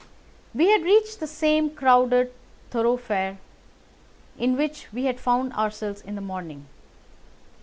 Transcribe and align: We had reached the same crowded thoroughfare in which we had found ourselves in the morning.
We 0.55 0.71
had 0.71 0.81
reached 0.81 1.19
the 1.19 1.27
same 1.27 1.69
crowded 1.69 2.33
thoroughfare 2.71 3.37
in 4.35 4.57
which 4.57 4.87
we 4.91 5.03
had 5.05 5.19
found 5.19 5.53
ourselves 5.53 6.01
in 6.01 6.15
the 6.15 6.21
morning. 6.21 6.65